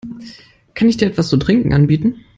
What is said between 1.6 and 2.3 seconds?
anbieten?